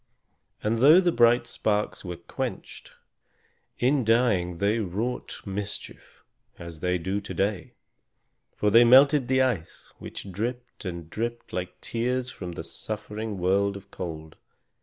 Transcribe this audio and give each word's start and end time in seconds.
And 0.63 0.79
though 0.79 0.99
the 0.99 1.11
bright 1.11 1.45
sparks 1.45 2.03
were 2.03 2.15
quenched, 2.17 2.93
in 3.77 4.03
dying 4.03 4.57
they 4.57 4.79
wrought 4.79 5.41
mischief, 5.45 6.23
as 6.57 6.79
they 6.79 6.97
do 6.97 7.21
to 7.21 7.33
day; 7.35 7.73
for 8.55 8.71
they 8.71 8.83
melted 8.83 9.27
the 9.27 9.43
ice, 9.43 9.93
which 9.99 10.31
dripped 10.31 10.85
and 10.85 11.07
dripped, 11.07 11.53
like 11.53 11.79
tears 11.81 12.31
from 12.31 12.53
the 12.53 12.63
suffering 12.63 13.37
world 13.37 13.77
of 13.77 13.91
cold. 13.91 14.37